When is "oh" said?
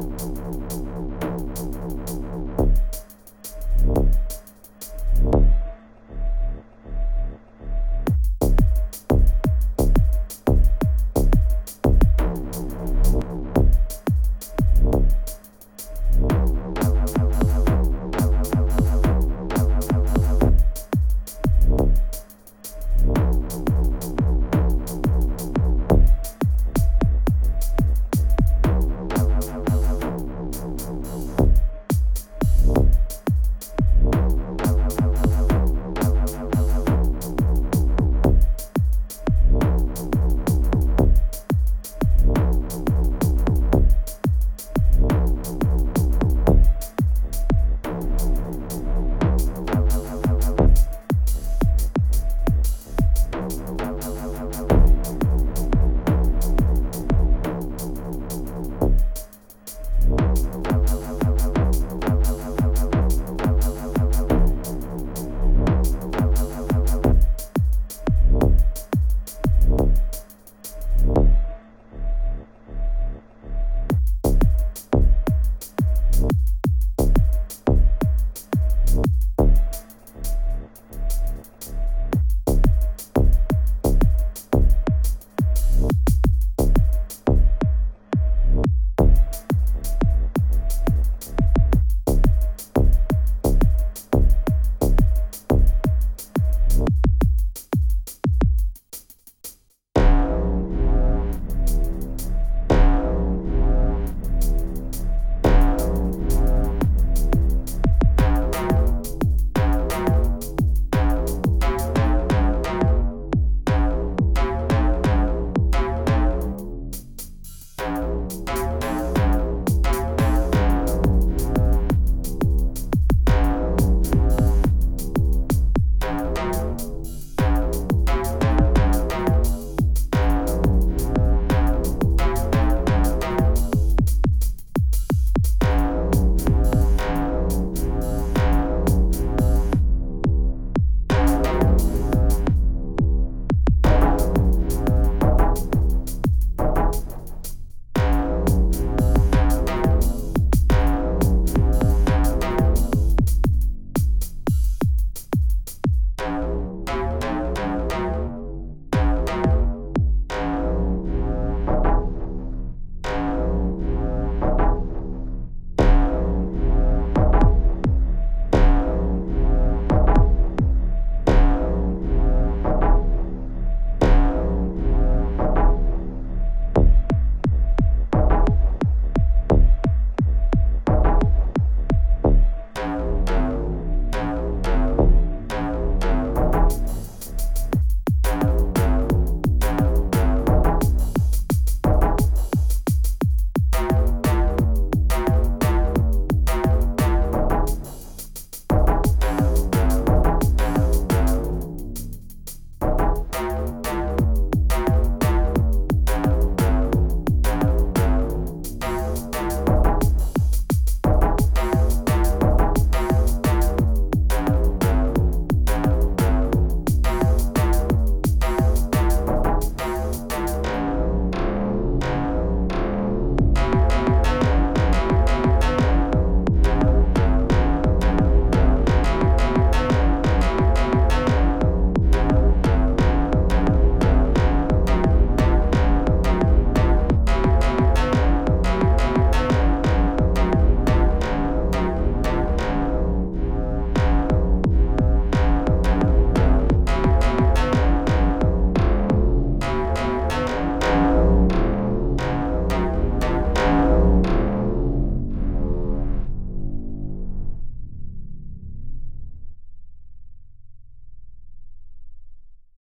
0.00-0.08, 0.20-0.34, 0.46-0.68, 0.70-0.77